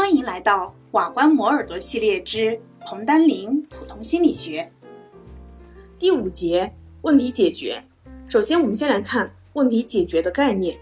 [0.00, 4.72] 欢迎来到瓦关磨耳朵系列之彭丹林普通心理学
[5.98, 6.72] 第五节
[7.02, 7.84] 问题解决。
[8.26, 10.74] 首先，我们先来看问题解决的概念。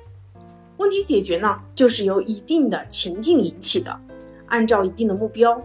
[0.76, 4.00] 问题解决呢，就是由一定的情境引起的，
[4.46, 5.60] 按照一定的目标，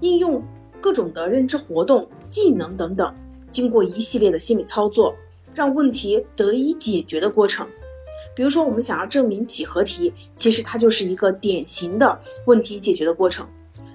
[0.00, 0.42] 应用
[0.80, 3.14] 各种的认知活动、技能等等，
[3.52, 5.14] 经过一系列的心理操作，
[5.54, 7.68] 让问题得以解决的过程。
[8.36, 13.48] 比如说，我们想要证明几何题，其实它就是一个典型的问题解决的过程。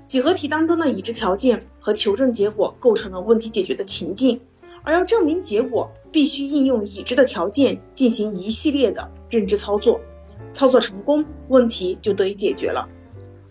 [0.08, 4.42] 几何题当中的已知条件和求证结果构成了问题解决的情境，
[4.84, 10.02] 而要证明结果，必须应用已知的条件进行一系列的认知操作，
[10.52, 12.90] 操作成功，问题就得以解决了。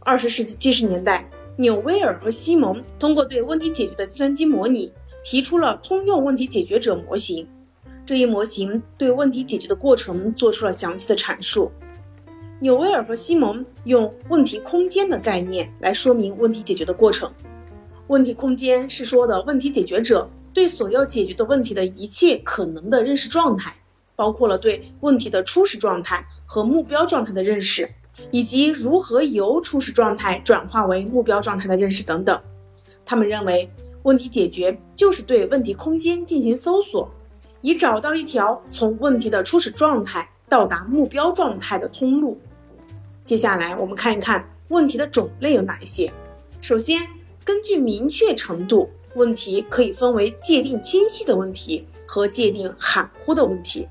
[0.00, 7.46] 二十世纪七十年代，纽威尔和西蒙通过对问题解决的计算机模拟，提出了通用问题解决者模型。
[8.10, 11.70] 这一模型对问题解决的过程做出了详细的阐述。
[12.58, 17.32] 纽威尔和西蒙用问题空间的概念来说明问题解决的过程。
[18.08, 23.72] 问题空间是说的问题解决者对所要解决的问题的一切可能的认识状态，
[24.16, 27.88] 包括了对问题的初始状态和目标状态的认识，
[28.32, 32.40] 以及如何由初始状态转化为目标状态的认识等等。
[33.06, 33.70] 他们认为，
[34.02, 37.08] 问题解决就是对问题空间进行搜索。
[37.62, 42.40] 以找到一条从问题的初始状态到达目标状态的通路。
[43.24, 46.12] 接下来，我们看一看问题的种类有哪一些。
[46.60, 47.06] 首先，
[47.44, 53.86] 根据明确程度，问题可以分为界定清晰的问题和界定含糊的问题。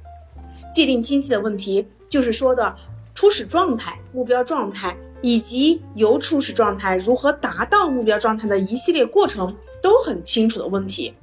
[0.73, 2.75] 界定清晰的问题，就是说的
[3.13, 11.13] 初始状态、目标状态以及由初始状态如何达到目标状态的一系列过程都很清楚的问题。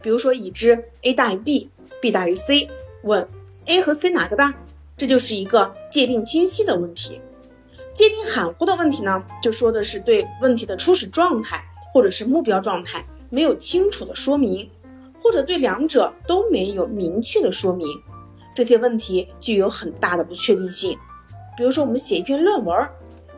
[0.00, 1.70] 比如说，已知 a 大于 b。
[2.02, 2.68] B 大于 c，
[3.04, 3.26] 问
[3.66, 4.52] a 和 c 哪个大？
[4.96, 7.20] 这就是一个界定清晰的问题。
[7.94, 14.68] 界定含糊的问题呢，就说的是对问题的初始状态或者是目标状态没有清楚的说明，
[15.22, 17.86] 或者对两者都没有明确的说明。
[18.52, 20.98] 这些问题具有很大的不确定性。
[21.56, 22.84] 比如说，我们写一篇论文，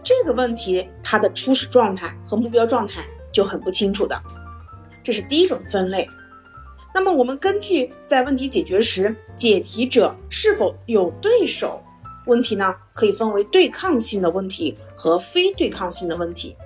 [0.02, 4.18] 这个问题它的初始状态和目标状态就很不清楚的。
[5.02, 6.08] 这是第一种分类。
[6.96, 11.82] 那么，我们根据在问题解决时，解题者是否有对手，
[12.26, 16.56] 问题呢，可以分为对抗性的问题和非对抗性的问题。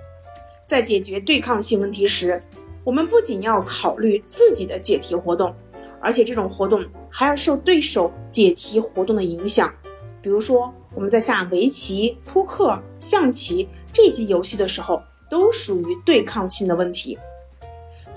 [0.67, 2.39] 在解决对抗性问题时，
[2.83, 5.51] 我们不仅要考虑自己的解题活动，
[5.99, 9.73] 而且这种活动还要受对手解题活动的影响。
[10.21, 17.17] 比如说，我们在下围棋、扑克、象棋这些游戏的时候，都属于对抗性的问题。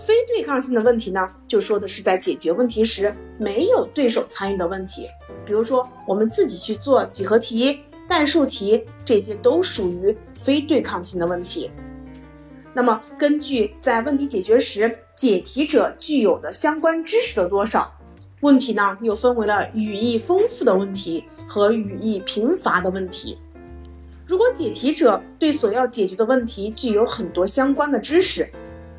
[0.05, 5.07] 非对抗性的问题呢，就说的是在解决问题时没有对手参与的问题，
[5.47, 11.71] 比如说我们自己去做几何题、代数题，这些都属于非对抗性的问题。
[12.75, 17.93] 那么，根据在问题解决时解题者具有的相关知识的多少，
[18.41, 23.39] 问题呢又分为了语义丰富的问题和语义贫乏的问题。
[24.27, 28.49] 如果解题者对所要解决的问题具有很多相关的知识，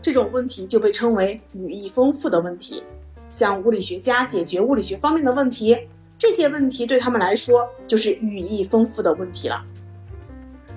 [0.03, 2.83] 这种问题就被称为语义丰富的问题，
[3.29, 5.77] 像物理学家解决物理学方面的问题，
[6.17, 9.63] 这些问题对他们来说就是语义丰富的问题了。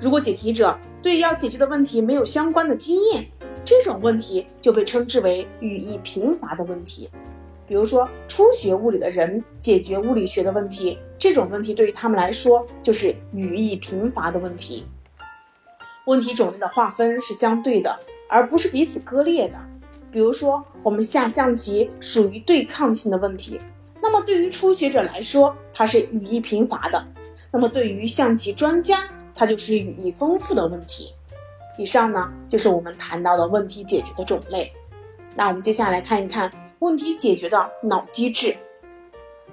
[0.00, 3.26] 如果解题者对要解决的问题没有相关的经验，
[3.64, 7.10] 这种问题就被称之为语义贫乏的问题。
[7.66, 14.87] 比如说，初学物理的人解决物理学的问题，这种问题对于他们来说就是语义贫乏的问题。
[16.06, 17.98] 问题种类的划分是相对的。
[18.28, 19.59] 而不是彼此割裂的。
[20.10, 23.59] 比如说，我们下象棋属于对抗性的问题，
[24.00, 26.98] 那么对于初学者来说，它是语义贫乏的；
[27.50, 29.04] 那么对于象棋专家，
[29.34, 31.12] 它就是语义丰富的问题。
[31.76, 34.72] 以上呢，就是我们谈到的问题解决的种类。
[35.34, 38.56] 那我们接下来看一看问题解决的脑机制。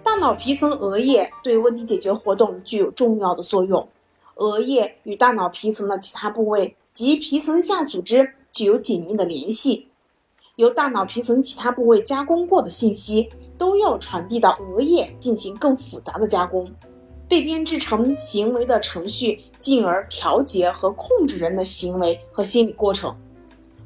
[0.01, 3.89] 大脑皮层额叶对问题解决活动具有重要的作用。
[4.35, 8.35] 额叶与大脑皮层的其他部位及皮层下组织。
[8.53, 9.87] 具有紧密的联系，
[10.57, 13.27] 由大脑皮层其他部位加工过的信息
[13.57, 16.71] 都要传递到额叶进行更复杂的加工，
[17.27, 23.15] 被编制成行为的程序，进而调节和控制人的行为和心理过程。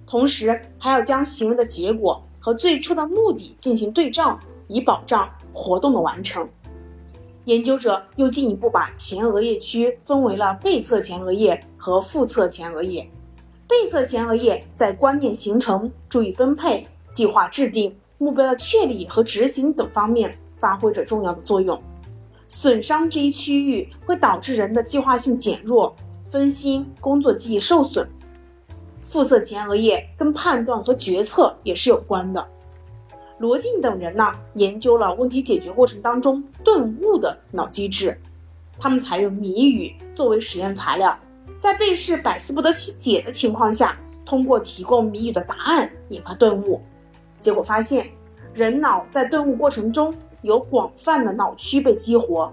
[0.06, 4.38] 同时，还要将行为的结果和最初的目的进行对照，
[4.68, 6.46] 以保障活动的完成。
[7.46, 13.10] 研究者又进一步把前额叶区分为了背侧前额叶和腹侧前额叶。
[13.68, 21.80] 背侧前额叶在观念形成、注意分配、计划制定、目标的确立和执行等方面发挥着重要的作用。
[22.48, 25.94] 损伤这一区域会导致人的计划性减弱、
[26.24, 28.08] 分心、工作记忆受损。
[29.04, 32.46] 腹侧前额叶跟判断和决策也是有关的。
[33.40, 38.20] 罗晋等人呢，研究了问题解决过程当中顿悟的脑机制，
[38.80, 41.18] 他们采用谜语作为实验材料，
[41.60, 46.82] 在被试百思不得其解的情况下，通过提供谜语的答案引发顿悟。
[47.40, 48.10] 结果发现，
[48.54, 52.52] 人脑在顿悟过程中有广泛的脑区被激活，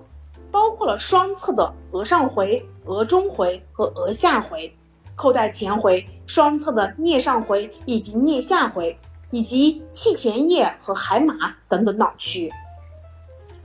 [0.50, 4.74] 包括了双侧的额上回、额中回和额下回，
[5.14, 8.96] 扣带前回、双侧的颞上回以及颞下回。
[9.30, 11.34] 以及气前叶和海马
[11.68, 12.52] 等等脑区，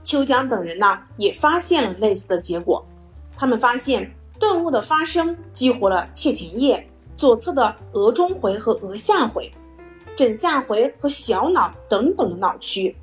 [0.02, 2.84] 秋江等人呢也发现了类似的结果。
[3.36, 9.52] 他们发现顿悟的发生激活了气前叶、左侧的额中回和额下回、
[10.16, 12.96] 枕下回和小脑等等的脑区。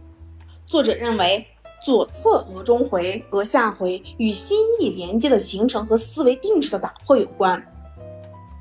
[0.66, 1.46] 作者认为，
[1.86, 7.64] 左侧额中回、额下回与心意连接的形成和思维定式的打破有关。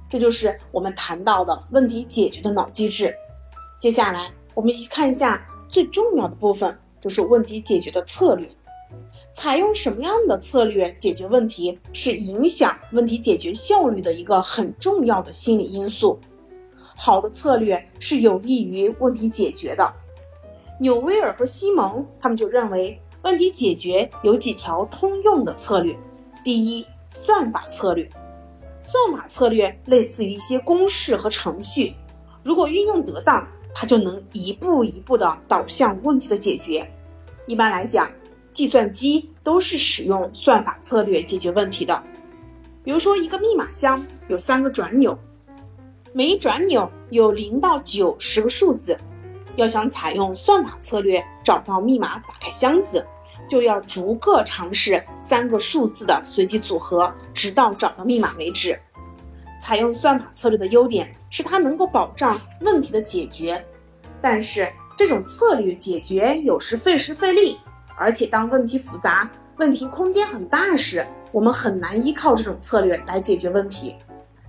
[0.08, 3.12] 这就是我们谈到的问题解决的脑机制。
[3.80, 8.46] 接下来，我们一起看一下最重要的部分，就是问题解决的策略。
[9.36, 16.18] 采用什么样的策略解决问题，是影响问题解决效率的一个很重要的心理因素。
[16.96, 19.92] 好的策略是有利于问题解决的。
[20.80, 25.94] 纽威尔和西蒙他们就认为，问题解决有几条通用的策略。
[26.42, 28.08] 第一，算法策略。
[28.80, 31.94] 算法策略类似于一些公式和程序，
[32.42, 33.46] 如果运用得当。
[33.78, 36.90] 它就能一步一步的导向问题的解决。
[37.46, 38.10] 一般来讲，
[38.56, 42.02] 计算机都是使用算法策略解决问题的。
[42.82, 45.14] 比如说，一个密码箱有三个转钮，
[46.14, 48.96] 每一转钮有零到九十个数字。
[49.56, 53.06] 要想采用算法策略找到密码打开箱子，
[53.46, 58.78] 就要逐个尝试三个数字的随机组合，直到找到密码为止。
[59.62, 63.62] 采用算法策略的优点是它能够保障问题的解决，
[64.22, 64.66] 但是
[64.96, 67.58] 这种策略解决有时费时费力，
[67.96, 73.96] 而且当问题复杂、问题空间很大时，我们很难依靠这种策略来解决问题。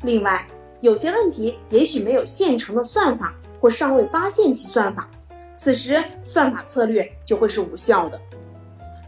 [0.04, 0.46] 另外，
[0.82, 5.10] 有些问题也许没有现成的算法，或尚未发现其算法，
[5.56, 8.20] 此时算法策略就会是无效的。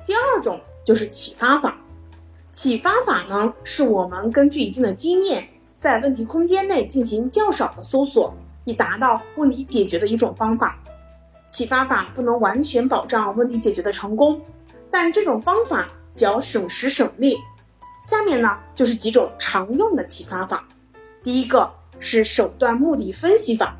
[0.05, 1.77] 第二种就是启发法，
[2.49, 5.47] 启发法呢是我们根据一定的经验。
[5.79, 8.33] 在问题空间内进行较少的搜索，
[8.65, 10.77] 以达到问题解决的一种方法。
[11.49, 14.39] 启发法不能完全保障问题解决的成功，
[14.91, 17.37] 但这种方法较省时省力。
[18.03, 20.65] 下面呢就是几种常用的启发法。
[21.21, 21.69] 第一个
[21.99, 23.75] 是手段目的分析法。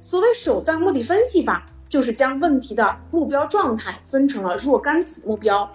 [0.00, 5.70] 所谓手段目的分析法，就是将问题的目标状态分成了若干子目标，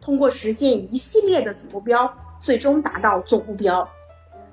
[0.00, 3.88] 通过实现一系列的子目标，最终达到总目标。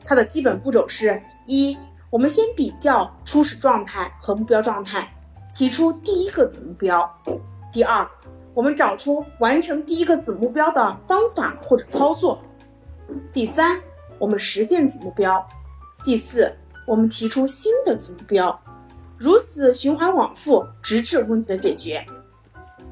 [0.05, 1.75] 它的基本步骤是：一，
[2.11, 5.11] 我们先比较初始状态和目标状态，
[5.55, 7.09] 提出第一个子目标；
[7.71, 8.05] 第二，
[8.53, 12.37] 我们找出完成第一个子目标的方法或者操作；
[13.31, 13.79] 第三，
[14.19, 15.39] 我们实现子目标；
[16.03, 16.53] 第四，
[16.85, 18.59] 我们提出新的子目标，
[19.17, 22.05] 如此循环往复，直至问题的解决。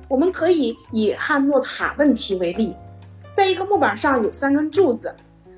[0.08, 2.78] 我们可以以汉诺塔问题为例，
[3.34, 5.14] 在一个木板上有三根柱子。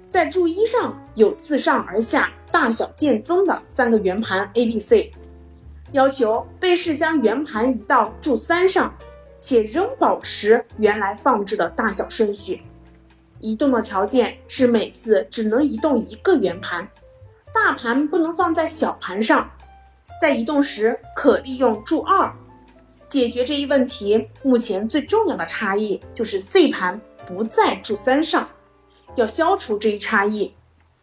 [0.07, 5.11] 在柱一上有自上而下大小渐增的三个圆盘 A、B、C，
[5.91, 8.93] 要求被试将圆盘移到柱三上，
[9.37, 12.61] 且仍保持原来放置的大小顺序。
[13.39, 16.87] 移动的条件是每次只能移动一个圆盘，
[17.53, 19.49] 大盘不能放在小盘上。
[20.21, 22.33] 在移动时可利用柱二。
[23.07, 28.49] 解决这一问题，目前最重要的差异就是 C 盘不在柱三上。
[29.15, 30.53] 要消除这一差异，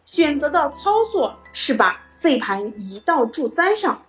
[0.05, 4.03] 选择的操作是把 C 盘移到柱三上，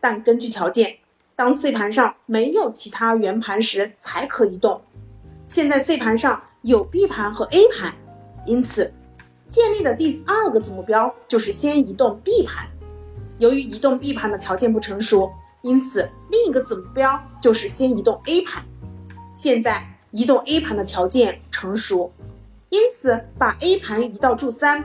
[0.00, 0.96] 但根据条件，
[1.34, 4.80] 当 C 盘上没有其他圆盘时才可移动。
[5.46, 7.94] 现在 C 盘上有 B 盘和 A 盘，
[8.46, 8.92] 因此
[9.48, 12.66] 建立的第二个子目标就是先移动 B 盘。
[13.38, 18.64] 由于移动 B 盘的条件不成熟，因此另一个子目标就是先移动 A 盘。
[19.34, 22.12] 现在移动 A 盘的条件成熟。
[22.68, 24.84] 因此，把 A 盘移到柱三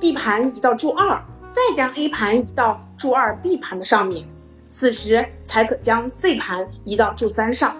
[0.00, 4.26] ，B 盘移到柱二，再将 A 盘移到柱二 B 盘的上面，
[4.70, 7.76] 此时才可将 C 盘移到柱三上。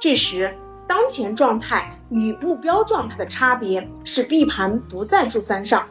[0.00, 5.86] 这时，当前状态与目标状态的差别是 B 盘不在柱三上。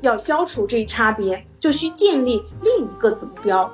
[0.00, 3.70] 要消除这一差别，就需建立另一个子目标。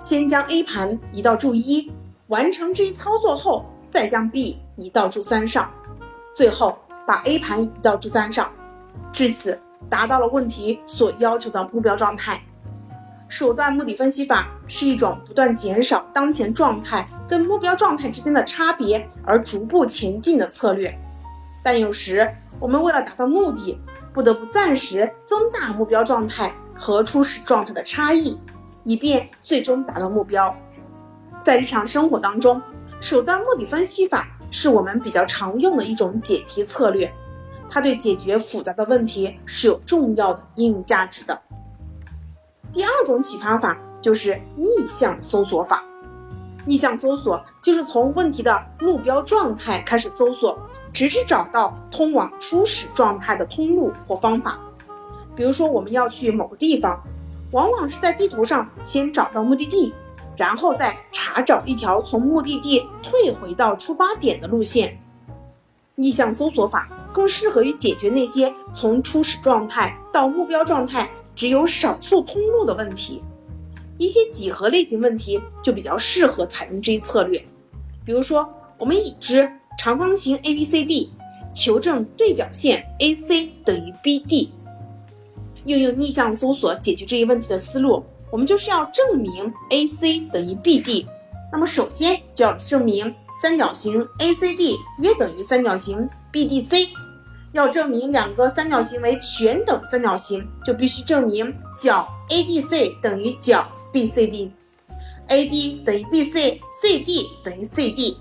[0.00, 1.92] 先将 A 盘移到柱一，
[2.26, 5.70] 完成这一操作后，再将 B 移到柱三上，
[6.34, 6.76] 最后。
[7.06, 8.52] 把 A 盘移到柱三上，
[9.10, 9.58] 至此
[9.88, 12.40] 达到了问题所要求的目标状态。
[13.30, 20.92] 手段目的分析法是一种不断减少当前状态跟目标状态之间的差别而逐步前进的策略，
[21.62, 23.80] 但有时我们为了达到目的，
[24.12, 28.36] 不得不暂时增大目标状态和初始状态的差异，
[28.82, 30.52] 以便最终达到目标。
[31.40, 32.60] 在日常生活当中，
[33.00, 37.10] 手段目的分析法是我们比较常用的一种解题策略，
[37.68, 41.40] 它对解决复杂的问题是有重要的应用价值的。
[42.72, 45.82] 第二种启发法就是逆向搜索法。
[46.66, 50.58] 逆向搜索就是从问题的目标状态开始搜索，
[50.92, 54.58] 直至找到通往初始状态的通路或方法。
[55.34, 57.02] 比如说，我们要去某个地方，
[57.52, 59.94] 往往是在地图上先找到目的地，
[60.36, 65.00] 然后再查找一条从目的地退回到出发点的路线。
[65.94, 71.10] 逆向搜索法更适合于解决那些从初始状态到目标状态。
[71.40, 73.22] 只有少数通路的问题，
[73.96, 77.42] 一些几何类型问题就比较适合采用这一策略。
[78.04, 81.08] 比如说，我们已知长方形 ABCD，
[81.54, 84.50] 求证对角线 AC 等于 BD。
[85.64, 91.06] 运用逆向搜索解决这一问题的思路，我们就是要证明 AC 等于 BD。
[91.50, 96.88] 那么首先就要证明三角形 ACD 约等于三角形 BDC。
[97.52, 108.16] 要证明两个三角形为全等三角形，就必须证明角 ADC 等于角 BCD，AD 等于 BC，CD 等于 CD。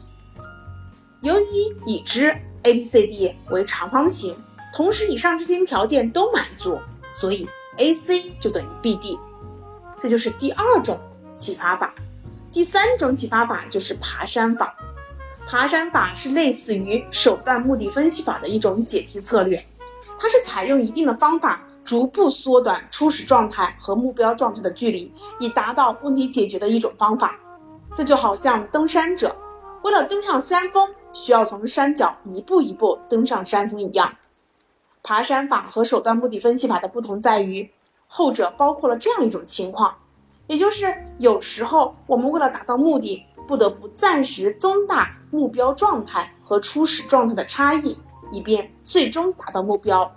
[1.21, 1.45] 由于
[1.85, 4.35] 已知 ABCD 为长方形，
[4.73, 6.79] 同时以上这些条件都满足，
[7.11, 9.19] 所以 AC 就等于 BD。
[10.01, 10.97] 这就是第二种
[11.35, 11.93] 启发法。
[12.51, 14.75] 第三种启发法就是爬山法。
[15.51, 19.65] 爬山法是类似于手段目的分析法的一种解题策略，
[20.19, 27.35] 它是采用一定的方法，逐步缩短初始状态和目标状态的距离，以达到问题解决的一种方法。
[27.95, 29.35] 这就好像登山者
[29.81, 34.13] 为了登上山峰，需要从山脚一步一步登上山峰一样。
[35.01, 37.67] 爬山法和手段目的分析法的不同在于，
[38.05, 39.95] 后者包括了这样一种情况，
[40.45, 43.25] 也就是有时候我们为了达到目的。
[43.49, 47.97] 不得不暂时增大目标状态和初始状态的差异，
[48.31, 50.09] 以便最终达到目标。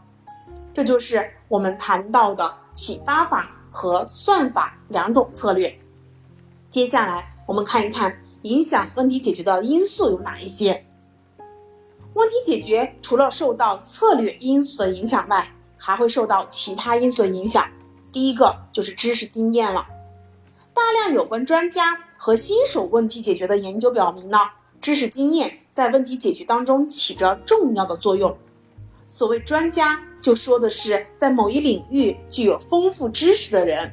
[0.75, 5.75] 这就是我们谈到的启发法和算法两种策略。
[6.69, 10.85] 接下来我们看一看影响问题解决的因素有哪一些。
[12.13, 17.67] 问题解决除了受到策略因素的影响外，还会受到其他因素的影响。
[18.13, 19.87] 第一个就是知识经验了，
[20.75, 21.99] 大量有关专家。
[22.25, 24.39] 和新手问题解决的研究表明呢，
[24.81, 28.33] 知识经验在问题解决当中起着重要的作用。
[29.09, 33.93] 所谓专家，就说的是在某一领域具有丰富知识的人，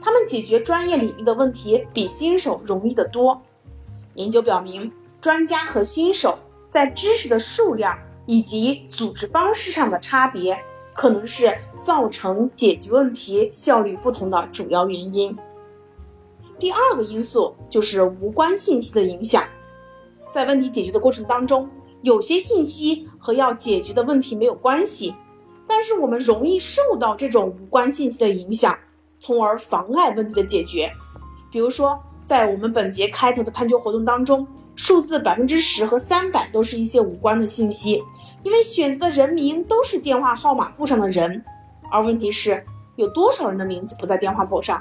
[0.00, 3.42] 他们解决专业领域的问题比新手容易得多。
[4.14, 6.38] 研究表明，专家和新手
[6.70, 10.56] 在知识的数量以及组织方式上的差别，
[10.94, 11.52] 可能是
[11.84, 15.36] 造成解决问题效率不同的主要原因。
[16.62, 19.42] 第二个因素就是无关信息的影响，
[20.30, 21.68] 在问题解决的过程当中，
[22.02, 25.12] 有些信息和要解决的问题没有关系，
[25.66, 28.78] 但是我们容易受到这种无关信息的影响，
[29.18, 30.88] 从而妨碍问题的解决。
[31.50, 38.00] 比如说，在我们本节开头的探究活动当中，数字百分之十和三百都是一些无关的信息，
[38.44, 41.44] 因为选择的人名都是电话号码簿上的人，
[41.90, 42.64] 而问题是
[42.94, 44.80] 有多少人的名字不在电话簿上，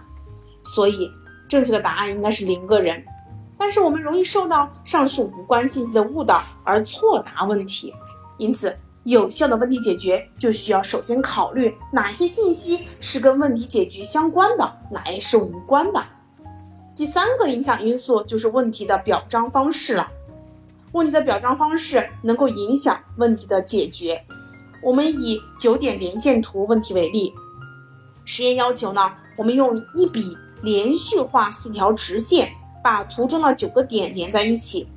[0.61, 1.09] 所以。
[1.51, 3.03] 正确的答案应该是零个人，
[3.57, 7.93] 但是我们容易受到上述无关信息的误导而错答问题，
[8.37, 16.01] 因此有效的问题解决就需要首先考虑哪些信息是跟问题解决相关的，哪些是无关的。
[16.95, 20.09] 第三个影响因素就是问题的表彰方式了，
[20.93, 24.23] 问题的表彰方式能够影响问题的解决。
[24.81, 27.33] 我们以九点连线图问题为例，
[28.23, 30.33] 实验要求呢，我们用一笔。
[30.61, 32.51] 连续画四条直线，
[32.83, 34.87] 把图中的九个点连在一起。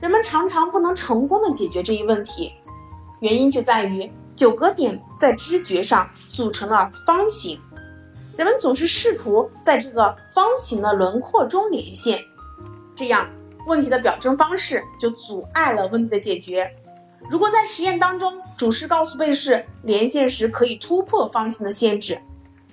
[0.00, 2.52] 人们常常不能成功的解决这一问题，
[3.20, 7.58] 原因就在于九个点在知觉上组成了方形，
[8.36, 12.20] 人们总是试图在这个方形的轮廓中连线，
[12.94, 13.28] 这样
[13.66, 16.70] 问题的表征方式就阻碍了问题的解决。
[17.30, 22.20] 如果在实验当中，主试告诉被试连线时可以突破方形的限制。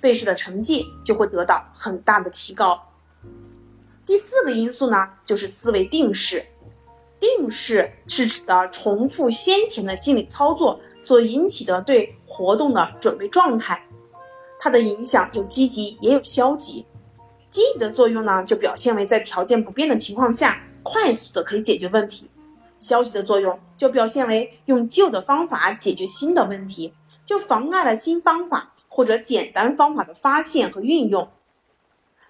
[0.04, 2.78] 被试的成绩就会得到很大的提高。
[4.04, 6.44] 第四个因素呢，就是思维定式。
[7.18, 13.82] 定式是指的重复先前的心理操作所引起的对活动的准备状态，
[14.60, 16.84] 它的影响有积极也有消极。
[17.48, 22.26] 积极的作用呢，就表现为在条件不变的情况下，快速的可以解决问题；
[22.78, 26.92] 消极的作用就表现为用旧的方法解决新的问题，
[27.24, 31.28] 就妨碍了新方法或者简单方法的发现和运用。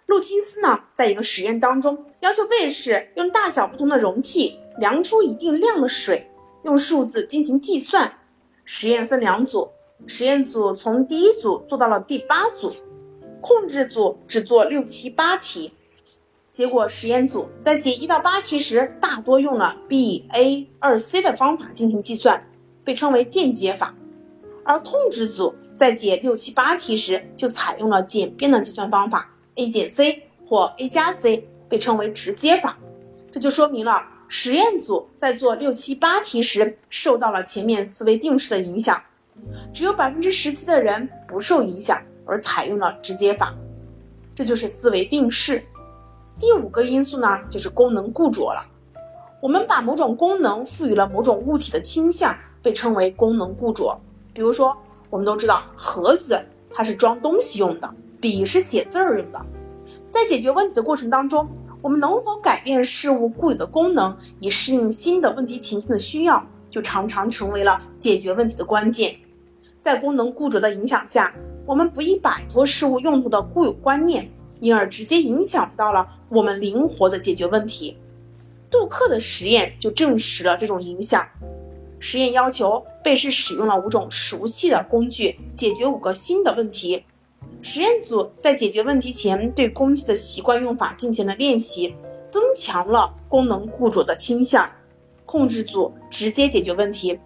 [0.06, 6.30] 路金斯呢，在一个实验当中，要求被试用大小不同的容器量出一定量的水，
[6.62, 8.18] 用数字进行计算。
[8.64, 9.68] 实验分两组，
[10.06, 12.72] 实验组从第一组做到了第八组。
[13.42, 15.74] 控制组只做六七八题，
[16.50, 22.48] 结果实验组在解一到八题时，大多用了 B A 二 C 的方法进行计算，
[22.82, 23.88] 被称为间接法；
[24.64, 32.76] 而控制组在解六七八题时，就采用了简便的计算方法 A 减 C 或 A 加 C，被称为直接法。
[33.32, 39.02] 这就说明了实验组在做六七八题时受到了前面思维定式的影响，
[39.72, 42.00] 只有百分之十七的人不受影响。
[42.26, 43.54] 而采用了直接法，
[44.34, 45.62] 这就是思维定式。
[46.38, 48.64] 第五个因素呢，就是功能固着了。
[49.42, 53.94] 我们把某种功能赋予了某种物体的倾向，被称为功能固着。
[54.32, 54.74] 比如说，
[55.10, 59.44] 我们都知道盒子它是装东西用的，笔是写字儿用的。
[60.10, 61.48] 在解决问题的过程当中，
[61.80, 69.16] 我们能否改变事物固有的功能，以适应新的问题情境的需要，就常常成为了解决问题的关键。
[69.80, 71.34] 在功能固着的影响下。
[71.66, 74.30] 我们不易摆脱事物用途的固有观念，
[74.60, 77.96] 因而直接影响到了我们灵活的解决问题。
[78.70, 81.26] 杜克的实验就证实了这种影响。
[82.06, 87.02] 实验要求被试使用了五种熟悉的工具，解决五个新的问题。
[87.62, 91.94] 实验组在解决问题前对工具的习惯用法进行了练习，
[92.28, 94.70] 增强了功能固着的倾向。
[95.24, 97.18] 控制组直接解决问题，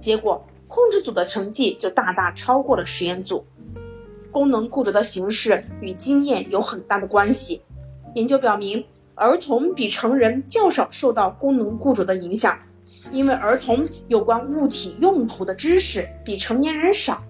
[0.00, 3.46] 结果控制组的成绩就大大超过了实验组。
[4.32, 7.62] 功能固着的形式与经验有很大的关系。
[8.16, 12.58] 研究表明，儿童比成人较少受到功能固着的影响，
[13.14, 17.22] 因为儿童有关物体用途的知识比成年人少。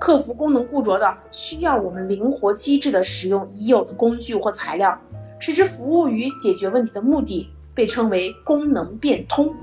[0.00, 4.98] 克服功能固着的，需要我们灵活机智地使用已有的工具或材料，
[5.38, 9.54] 使之服务于解决问题的目的，被称为功能变通。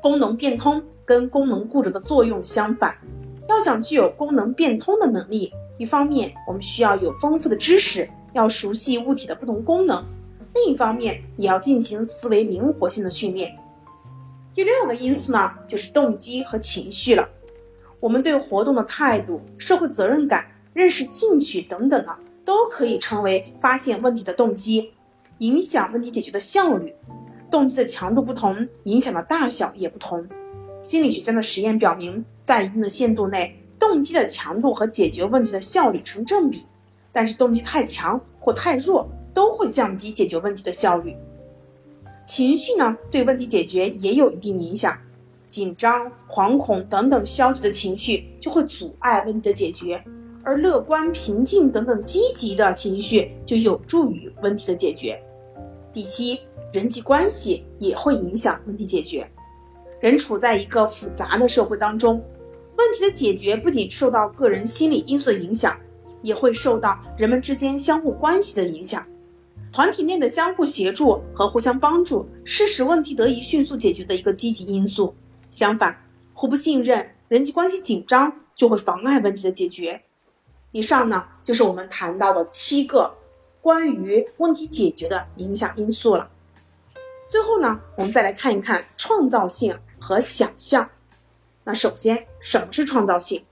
[0.00, 2.96] 功能变通跟功能固着的作用相反。
[3.48, 10.02] 要想具有功能变通的能力，一方面我们需要有丰富的知识，要熟悉物体的不同功能；
[10.54, 13.54] 另一方面也要进行思维灵活性的训练。
[14.58, 17.28] 第六个因素呢，就是动机和情绪了。
[18.00, 24.92] 我们对活动的态度、社会责任感、认识兴趣等等啊，都可以成为发现问题的动机，
[25.38, 26.92] 影响问题解决的效率。
[27.48, 30.26] 动机的强度不同，影响的大小也不同。
[30.82, 36.66] 心理学家的实验表明，在一定的限度内，动机的强度和解决问题的效率成正比。
[37.12, 41.16] 但是，动机太强或太弱都会降低解决问题的效率。
[42.28, 44.94] 情绪呢，对问题解决也有一定影响。
[45.48, 50.04] 紧张、惶恐等等消极的情绪就会阻碍问题的解决，
[50.44, 55.18] 而乐观、平静等等积极的情绪就有助于问题的解决。
[55.90, 56.38] 第七，
[56.70, 59.26] 人际关系也会影响问题解决。
[59.98, 62.22] 人处在一个复杂的社会当中，
[62.76, 65.74] 问题的解决不仅受到个人心理因素的影响，
[66.20, 69.02] 也会受到人们之间相互关系的影响。
[69.72, 75.14] 团体内的相互协助和互相帮助是使问题得以迅速解决的一个积极因素。
[75.50, 75.96] 相反，
[76.32, 80.02] 互不信任、人际关系紧张就会妨碍问题的解决。
[80.72, 83.14] 以上呢，就是我们谈到的七个
[83.60, 86.30] 关于问题解决的影响因素了。
[87.28, 89.78] 最后呢，我们再来看一看创造性。
[90.00, 90.88] 和想象，
[91.64, 93.44] 那首先什么是创造性？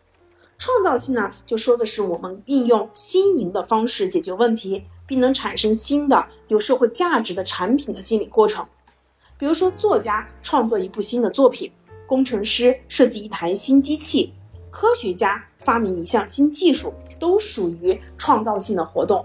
[0.56, 8.66] 创造性呢，就说的是我们应用新颖的方式解决问题，并能产生新的有社会价值的产品的心理过程。
[9.38, 11.70] 比如说，作家创作一部新的作品，
[12.06, 14.32] 工程师设计一台新机器，
[14.70, 19.24] 科学家发明一项新技术，都属于创造性的活动。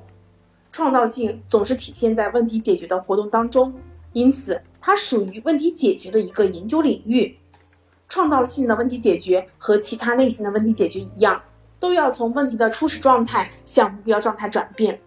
[0.71, 3.73] 创造性总是体现在问题解决的活动当中。
[4.13, 7.37] 因此，它属于问题解决的一个研究领域。
[8.09, 11.41] 创造性的问题解决和其他类型的问题解决一样，
[11.79, 14.99] 都要从问题的初始状态向目标状态转变。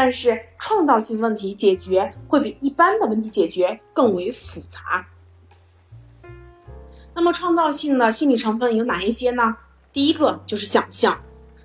[0.00, 5.04] 但是，创造性问题解决会比一般的问题解决更为复杂。
[7.12, 9.56] 那么，创造性的心理成分有哪一些呢？
[9.92, 11.20] 第一个就是想象，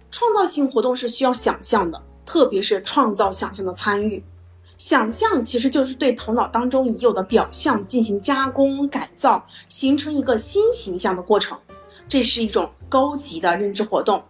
[0.10, 4.24] 创造性活动是需要想象的，特别是创造想象的参与。
[4.80, 11.56] 想象其实就是对头脑当中已有的表象进行加工改造，形成一个新形象的过程。
[12.08, 14.24] 这是一种高级的认知活动。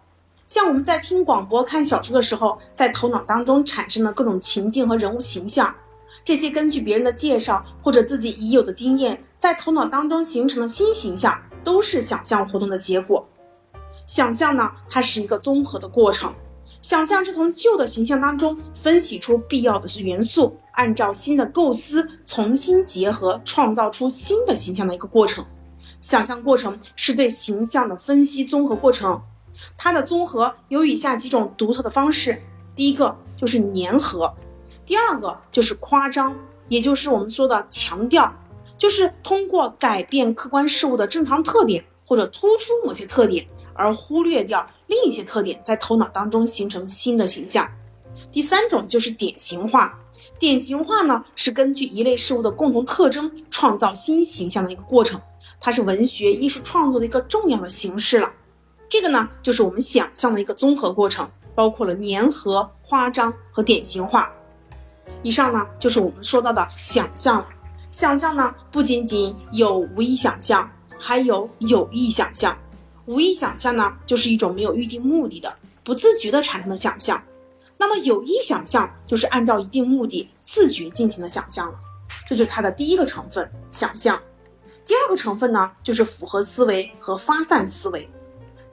[0.46, 5.74] 像我们在听广播、看小说的时候，在头脑当中产生的各种情境和人物形象，
[6.22, 13.26] 这些根据别人的介绍或者自己已有的经验，在头脑当中形成的新形象，都是想象活动的结果。
[14.06, 16.32] 想象呢，它是一个综合的过程。
[16.82, 25.42] 想象是从旧的形象当中分析出必要的元素，按照新的构思重新结合，创造出新的形象的一个过程。
[26.02, 29.22] 想象过程是对形象的分析综合过程，
[29.76, 32.40] 它的综合有以下几种独特的方式：
[32.74, 34.34] 第一个就是粘合，
[34.84, 36.36] 第二个就是夸张，
[36.68, 38.32] 也就是我们说的强调，
[38.78, 43.46] 就是通过改变客观事物的正常特点或者突出某些特点。
[43.76, 47.68] 而忽略掉另一些特点，在头脑当中形成新的形象。
[48.30, 49.98] 第三种就是典型化，
[50.38, 55.20] 典型化呢是根据一类事物的共同特征创造新形象的一个过程，
[55.58, 58.30] 它是文学艺术创作的一个重要的形式了。
[58.94, 64.32] 这个呢就是我们想象的一个综合过程，包括了粘合、夸张和典型化。
[65.24, 67.44] 以上呢就是我们说到的想象。
[67.90, 72.56] 想象呢不仅仅有无意想象，还有有意想象。
[73.06, 75.52] 无意想象呢，就是一种没有预定目的的、
[75.82, 77.20] 不自觉的产生的想象。
[77.76, 81.76] 那么有意想象就是按照一定目的自觉进行的想象了。
[82.28, 84.22] 这就是它的第一个成分，想象。
[84.84, 88.08] 第二个成分呢，就是复合思维和发散思维。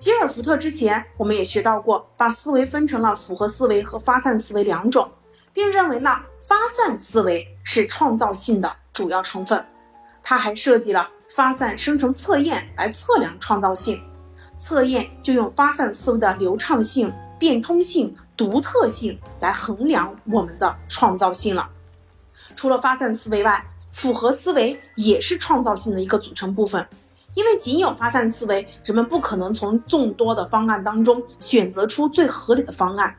[0.02, 5.08] 吉尔福特之前我们也学到过，把思维分成了复合思维和发散思维两种，
[5.54, 6.10] 并认为呢，
[6.40, 9.64] 发散思维是创造性的主要成分。
[10.24, 14.04] 他还设计了发散生成测验来测量创造性。
[14.58, 21.70] 测验就用发散思维的流畅性、变通性、独特性来衡量我们的创造性了。
[22.56, 26.84] 除了发散思维外，复合思维也是创造性的一个组成部分。
[27.34, 33.15] 因为仅有发散思维，人们不可能从众多的方案当中选择出最合理的方案。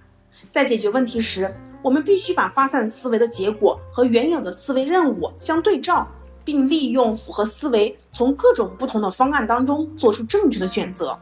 [0.51, 6.07] 在解决问题时，我们必须把发散思维的结果和原有的思维任务相对照，
[6.44, 11.18] 并利用复合思维从各种不同的方案当中做出正确的选择。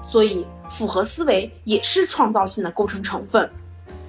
[0.00, 3.50] 所以，复合思维也是创造性的构成成分。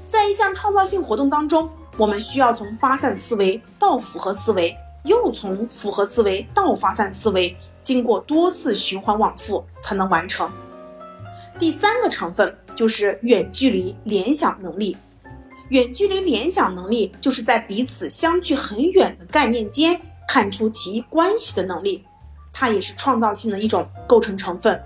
[0.08, 7.56] 在一项创造性活动当中，我们需要从发散思维到复合思维，又从复合思维到发散思维，
[7.90, 10.48] 经过多次循环往复才能完成。
[11.58, 14.96] 第三个成分就是远距离联想能力。
[15.70, 22.06] 远距离联想能力就是在彼此相距很远的概念间看出其关系的能力，
[22.54, 24.80] 它也是创造性的一种构成成分。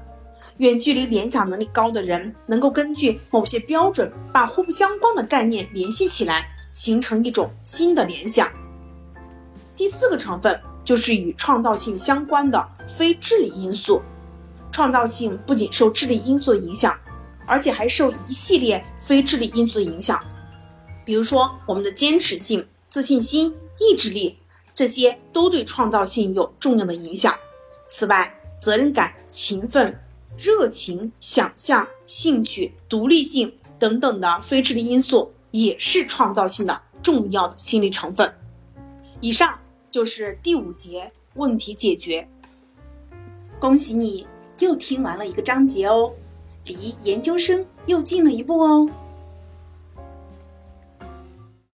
[0.60, 8.50] 远距离联想能力高的人，能够根据某些标准，把互不相关的概念联系起来，形成一种新的联想。
[9.76, 14.02] 第四个成分就是与创造性相关的非智力因素。
[14.72, 16.98] 创造性不仅受智力因素的影响，
[17.46, 20.20] 而且还受一系列非智力因素的影响，
[21.06, 24.38] 比如说我们的坚持性、自信心、意志力，
[24.74, 27.34] 这些都对创造性有重要的影响。
[27.86, 30.00] 此外，责任感、勤奋。
[30.36, 38.34] 热情、想象、兴趣、独立性等等的非智力因素，也是创造性的重要的心理成分。
[39.22, 39.60] 以上
[39.94, 42.28] 就是第五节问题解决。
[43.60, 44.26] 恭喜你
[44.58, 46.12] 又听完了一个章节哦，
[46.66, 48.90] 离研究生又近了一步哦。